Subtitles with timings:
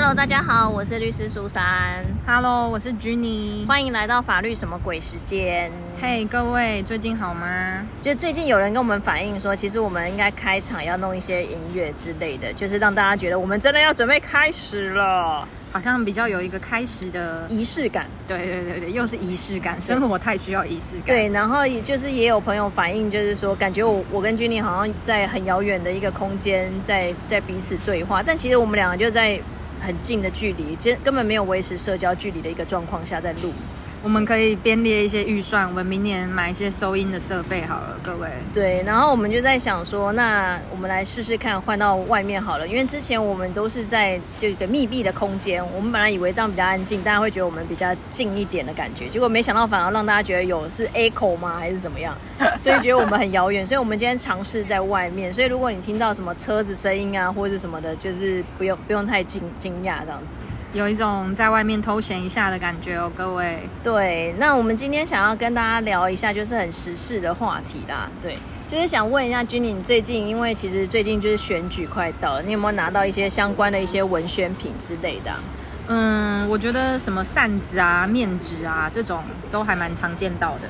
[0.00, 3.66] Hello，大家好，我是律师苏珊，Hello，我是 Jenny。
[3.66, 5.72] 欢迎来到法律什么鬼时间。
[6.00, 7.84] 嘿各位，最近好吗？
[8.00, 18.06] 就最近有人跟我们反映说，其实我们应该开场要弄一些音乐之类的，就是让大家觉得我们真的要准备开始了，好像比较有一个开始的，仪式感。
[18.28, 21.06] 对对对对，又是仪式感，生活太需要仪式感。
[21.06, 29.40] 对，然后也就是也有朋友反映，就是说感觉我我跟 Jenny 好像在很遥远的一个空间，在在彼此对话，但其实我们两个就在
[29.80, 33.52] 很近的距离，其实根本没有维持社交距离的一个状况下在录。
[34.00, 38.28] 我们可以编列一些预算，我们明年买一些收音的设备好了，各位。
[38.54, 52.16] 对，然后我们就在想说，那我们来试试看换到外面好了，因为之前我们都是在这个密闭的空间，我们本来以为这样比较安静，大家会觉得我们比较近一点的感觉，结果没想到反而让大家觉得有是 echo 吗，还是怎么样？
[52.60, 60.38] 所以觉得我们很遥远，所以我们今天尝试在外面，所以如果你听到什么车子声音啊，或者什么的，就是不用不用太惊惊讶这样子。
[60.74, 63.60] 有一种在外面偷闲一下的感觉哦，各位。
[63.82, 68.08] 对，那我们今天想要跟大家聊一下，就是很时事的话题啦。
[68.20, 75.40] 对，就是想问一下君妮，你最近因为其实最近就是选举快到了，你有没有拿到一些相关的一些文宣品之类的啊？
[75.88, 80.68] 嗯，我觉得什么扇子啊、面纸啊这种都还蛮常见到的。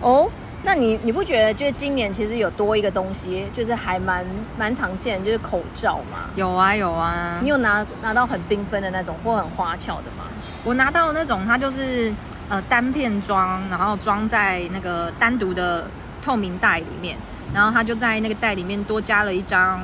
[0.00, 0.30] 哦，
[0.66, 4.24] 那你你不觉得就是今年其实有多一个东西，就是还蛮
[4.58, 6.30] 蛮常见，就是口罩嘛？
[6.36, 10.24] 有啊有啊你，有拿拿到很缤纷的那种或很花俏的吗？
[10.64, 12.12] 我拿到那种它就是
[12.48, 15.86] 呃单片装，然后装在那个单独的
[16.22, 17.18] 透明袋里面，
[17.52, 19.82] 然后它就在那个袋里面多加了一张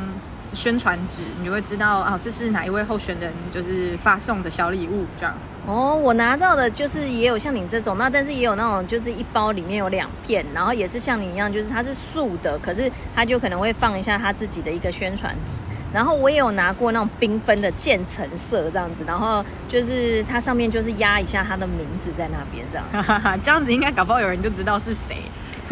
[0.54, 5.34] 宣传纸，你就会知道啊这是哪一位候选人就是发送的小礼物这样。
[5.66, 15.60] 哦，我拿到的就是也有像你这种，那但是也有那种就是一包里面有两片，然后也是像你一样，就是它是素的，可是它就可能会放一下它自己的一个宣传纸。
[15.92, 23.12] 然后我也有拿过那种缤纷的渐层色这样子，然后就是它上面就是压一下它的名字在那边这样子。
[23.12, 25.16] 哈哈，这样子应该搞不好有人就知道是谁。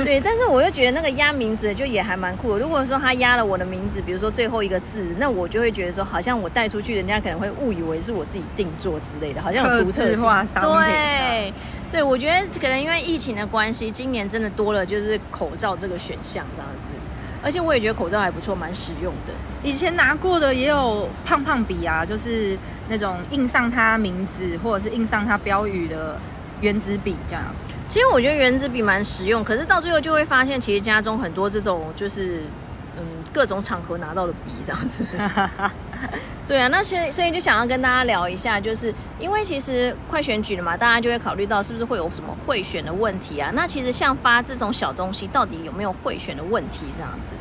[0.05, 2.59] 对，但是我又觉得那个压名字的就也还蛮酷的。
[2.59, 11.53] 如果说他压了我的名字，比如说最后一个字，那我就会觉得说，好像我带出去，人家可能会误以为是我自己定做之类的，好像有独特化商品对，
[11.91, 16.79] 对，我觉得可能因为疫情的关系，今年真的多了就是口罩这个选项这样子。
[17.41, 19.33] 而且我也觉得口罩还不错，蛮实用的。
[19.63, 22.59] 以前拿过的也有胖胖笔啊，就是
[22.89, 26.19] 那种印上他名字或者是印上他标语的
[26.61, 27.45] 原子笔这样。
[27.89, 32.43] 其实我觉得原子笔蛮实用，可是到最后就会发现，其实家中很多这种就是
[32.99, 35.07] 嗯各种场合拿到的笔这样子。
[36.47, 43.51] 对啊，那所以所以就想要跟大家聊一下，就是因为其实快选举了嘛，大家就会考虑到是不是会有什么贿选的问题啊？
[43.55, 47.35] 那其实像发这种小东西，到底有没有贿选的问题这样子？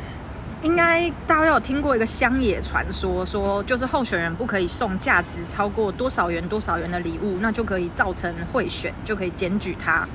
[0.62, 10.06] 应该大家有听过一个乡野传说，说就是候选人不可以送价值超过多少元多少元的礼物，那就可以造成贿选，就可以检举他。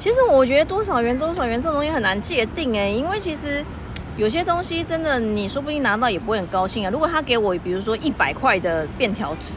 [0.00, 3.64] 其实我觉得多少元多少元这种东西很难界定哎，因为其实
[4.16, 6.90] 有些东西真的你说不定拿到也不会很高兴啊。
[6.90, 9.52] 如果他给我比如说一百块的便条纸，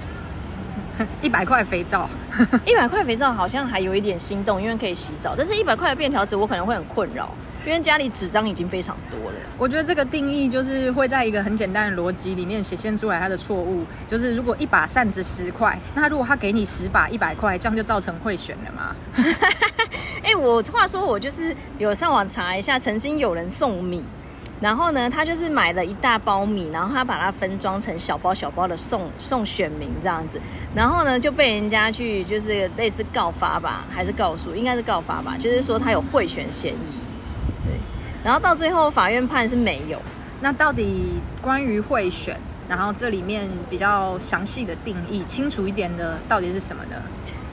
[1.22, 2.10] 一百块肥皂，
[2.66, 7.34] 一百块肥皂好像还有一点心动，因为可以洗澡，但是一百块的便条纸我可能会很困扰，
[7.66, 9.38] 因为家里纸张已经非常多了。
[9.58, 18.96] 我觉得这个定义就是会在一个很简单的逻辑里面显现出来它的错误，就是如果一把扇子十块，那如果他给你十把一百块，这样就造成贿选了吗？
[20.24, 24.04] 哎、我话说我就是有上网查一下，曾经有人送米。
[24.62, 30.40] 然后呢，他就是买了一大包米，然后他把它分装成小包小包的送送选民这样子，
[30.76, 37.74] 然后呢就被人家去就是类似告发吧，还是告诉，应该是告发吧，就是说他有贿选嫌疑，对，
[38.24, 40.00] 然后到最后法院判是没有，
[40.42, 42.40] 那到底关于贿选，
[42.70, 47.02] 然后这里面比较详细的定义、清楚一点的，到底是什么呢？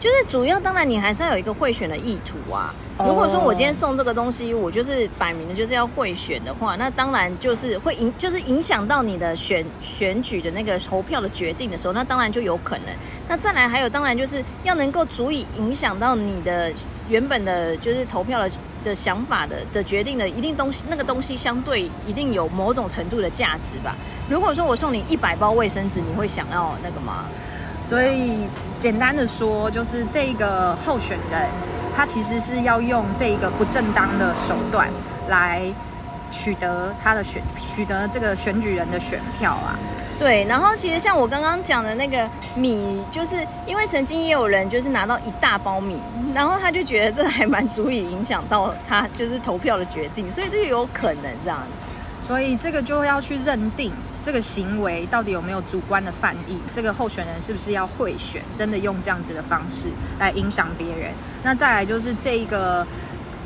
[0.01, 2.75] 就是主要当然你还是要有一个会选的意图啊。
[2.99, 12.87] 哦如果说我今天送这个东西，我就是摆明的就是要会选的话，那当然就是会影，就是影响到你的选选举的那个投票的决定的时候，那当然就有可能。
[13.29, 16.73] 那再来还有，当然就是要能够足以影响到你的
[17.09, 18.51] 原本的，就是投票的
[18.85, 23.97] 的想法的的决定的一定东西，那个东西相对一定有某种程度的价值吧。
[24.29, 27.27] 如果说我送你一百包卫生纸，你会想要那个吗？
[27.89, 28.47] 所以
[28.79, 31.49] 简单的说，就是这个候选人，
[31.97, 34.91] 他其实是要用这一个不正当的手段
[35.31, 35.63] 来
[36.31, 39.79] 取得他的选，取得这个选举人的选票啊。
[40.19, 43.37] 对，然后其实像我刚刚讲的那个米，就是
[43.67, 45.99] 因为曾经也有人就是拿到一大包米，
[46.35, 52.27] 然后他就觉得这还蛮足以影响到他就是投票的决定，所以这个有可能这样子。
[52.27, 53.93] 所以这个就要去认定
[54.23, 56.61] 这个行为到底有没有主观的犯意？
[56.73, 58.43] 这个候选人是不是要贿选？
[58.55, 59.89] 真的用这样子的方式
[60.19, 61.13] 来影响别人？
[61.43, 62.87] 那再来就是这个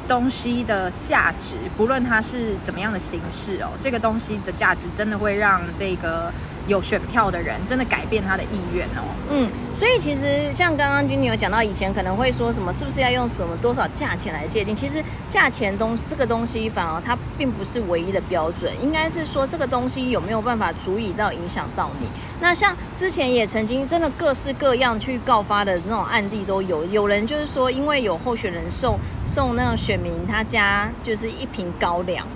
[0.08, 6.32] 东西的价值，不论它是怎么样的形式哦，这个东西的价值真的会让这个。
[6.66, 9.02] 有选票的人真的改变他的意愿哦。
[9.30, 14.74] 嗯，所以其实像刚刚君女有讲到，以前可能会说什么，是不是要用什么多少价钱来界定？
[14.74, 22.06] 其实价钱东这个东西反而它并不是唯一的标准，应该是说这个东西有没有办法足以到影响到你。
[22.40, 32.26] 那像之前也曾经真的各式各样去告发的那种案例都有，有人就是说因为有候选人送送那种选民他家就是一瓶高粱。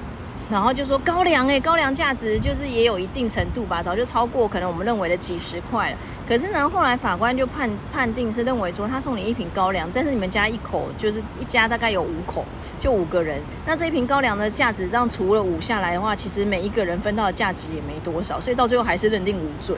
[0.48, 5.96] 然后就说高粱哎，高粱价值就是也有一定程度吧，早就超过可能我们认为的几十块了。
[6.28, 12.44] 可是呢，后来法官就判判定是认为说，他送你一瓶高粱，但是你们家一口就是一家大概有五口，
[12.78, 19.76] 就五个人，那这一瓶高粱的价值，让除了五下来的话，其实每一个人分到的价值也没多少，所以到最后还是认定无罪。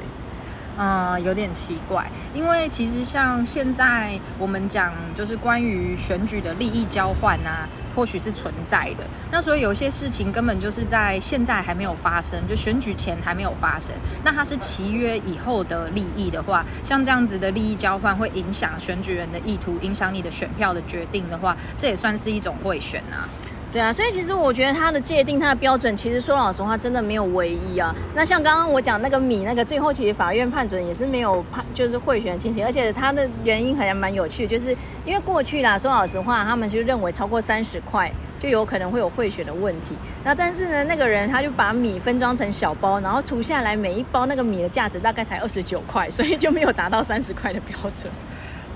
[0.79, 9.05] 嗯，有点奇怪，因为其实像现在我们讲，就是关于选举的利益交换啊，或许是存在的。
[9.33, 13.93] 那所以有些事情根本就是在现在还没有发生，就选举前还没有发生。
[14.23, 23.27] 那它是契约以后的利益的话，像这样子的利益交换会影响选举人的意图，影响你的选票的决定的话，这也算是一种贿选啊。
[23.71, 27.95] 对啊，所以其实我觉得它的界定、它的标准，其实说老实话，真的没有唯一啊。
[28.15, 34.75] 那像刚刚我讲那个米，那个最后其实法院判准也是没有判，就是贿选情形，而且它的原因还蛮有趣，就是
[35.05, 39.95] 因为过去啦，说老实话，他们就认为超过三十块就有可能会有贿选的问题。
[40.25, 48.11] 那但是呢，那个人他就把米分装成小包，然后除下来每一包那个米的价值大概才二十九块，所以就没有达到三十块的标准。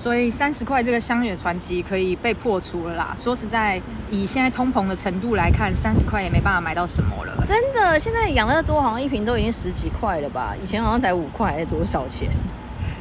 [0.03, 3.17] 所以三十块这个香远传奇可以被破除了啦。
[3.17, 7.45] 说实在，以现在通膨的程度来看，三十块也没办法买到什么了。
[7.47, 10.57] 真的，现在养乐多好像一瓶都已经十几块了吧？
[10.61, 12.29] 以前好像才五块，还是多少钱？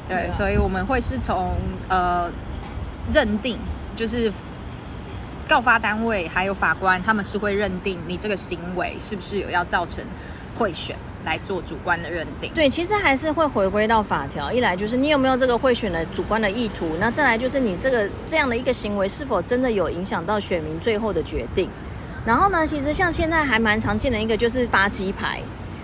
[0.08, 1.56] 对，所以我们会是从
[1.90, 2.30] 呃
[3.12, 3.58] 认定，
[3.96, 4.32] 就是
[5.48, 10.06] 告发单位还有法官，他们是会认定你这个行为是不是有要造成
[10.54, 10.96] 贿选。
[11.24, 14.52] 来做主观的认定，对，其实还是会回归到法条。
[14.52, 21.70] 一来就是你有没有这个贿选的主观的意图，那再来就是你这个这样的一个行为是否真的有影响到选民最后的决定。
[22.26, 25.40] 然后呢，其实像现在还蛮常见的一个就是发鸡排。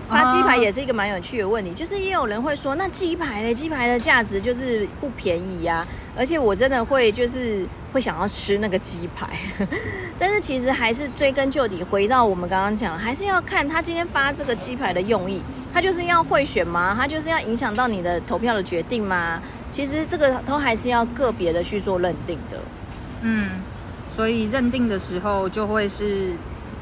[0.08, 3.54] 发鸡排也是一个蛮有趣的问题，就是也有人会说，那鸡排呢？
[3.54, 9.28] 鸡排的价值就是不便宜呀，而且我真的会就是会想要吃那个鸡排，
[10.18, 15.42] 但是其实还是追根究底，回到我们刚刚讲，还是要看他今天发这个鸡排的用意，
[15.74, 16.94] 他就是要贿选吗？
[16.98, 19.42] 他就是要影响到你的投票的决定吗？
[19.70, 22.58] 其实这个都还是要个别的去做认定的。
[23.20, 23.50] 嗯，
[24.10, 26.32] 所以认定的时候就会是。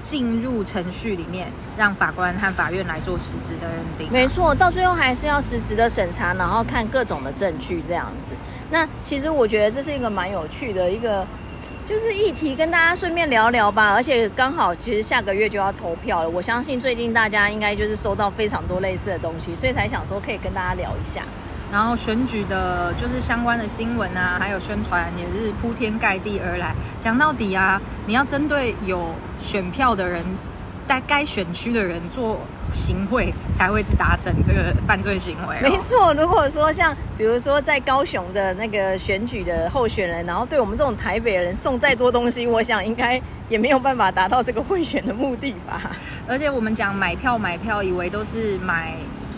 [0.07, 4.09] 进入程序里面，让法官和法院来做实质的认定。
[4.13, 8.37] 没错，到最后还是要实质的审查，然后看各种的证据这样子。
[8.71, 11.27] 那其实我觉得这是一个蛮有趣的一个，
[11.85, 13.93] 就是议题，跟大家顺便聊聊吧。
[13.95, 21.23] 而且刚好其实下个月就要投票了，我相信最近大家应该就是收到非常多类似的东西，所以才想说可以跟大家聊一下。
[21.73, 26.75] 然后选举的，就是相关的新闻啊，还有宣传也是铺天盖地而来。
[27.01, 29.11] 讲到底啊，你要针对有
[29.43, 30.23] 选票的人，
[30.87, 32.39] 在该选区的人做
[32.73, 35.57] 行贿，才会去达成这个犯罪行为。
[35.69, 45.91] 没错，如果说像比如说在高雄的那个选举的候选人，然后对我们这种台北人送再多东西，我想应该也没有办法达到这个贿选的目的吧。
[46.29, 48.95] 而且我们讲买票买票，以为都是买。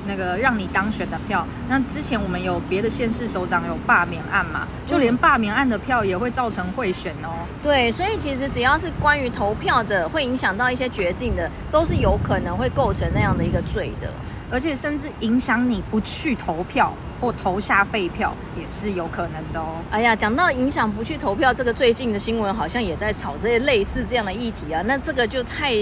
[0.09, 4.67] 那个让你当选的票，那之前我们有别的县市首长有罢免案嘛？
[4.87, 7.45] 就连罢免案的票也会造成贿选哦。
[7.63, 14.11] 对，所以其实只要是关于投票的，会影响到一些决定的，都是有可能会构成那样的一个罪的，
[14.51, 19.77] 而且甚至影响你不去投票或投下废票也是有可能的哦。
[19.91, 25.75] 哎呀，讲到影响不去投票，这个最近的新闻好像也在炒这些类似这样的议题啊，那这个就太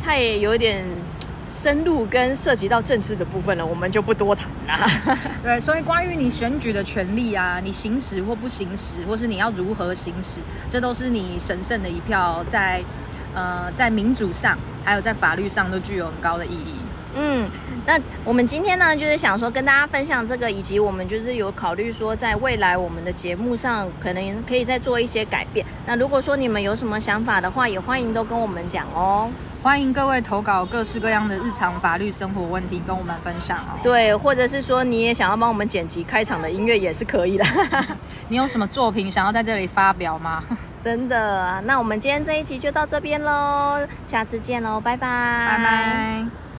[0.00, 0.84] 太有点。
[1.54, 4.86] 深入跟涉及到政治的部分呢，我们就不多谈了。
[5.40, 12.82] 对，所以关于你选举的权利啊，你行使或不行使，或是你要如何行使，这都是你神圣的一票，在
[13.34, 16.74] 呃在民主上，还有在法律上都具有很高的意义。
[17.16, 17.48] 嗯，
[17.86, 25.64] 那我们今天呢，就是想说跟大家分享这个，以及我们就是有考虑说，在未来我们的节目上，可能可以再做一些改变。
[25.86, 29.30] 那如果说你们有什么想法的话，也欢迎都跟我们讲哦。
[29.64, 33.80] 欢迎各位投稿各式各样的日常法律生活问题，跟我们分享哦。
[33.82, 37.44] 对，或者是说你也想要帮我们剪辑开场的音乐，也是可以的。
[38.28, 40.44] 你有什么作品想要在这里发表吗？
[40.84, 46.43] 真的，那我们今天这一集就到这边喽，下次见喽，拜拜，拜拜。